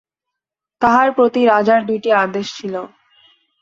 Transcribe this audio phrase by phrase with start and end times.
[0.81, 2.75] তাঁহার প্রতি রাজার দুইটি আদেশ ছিল।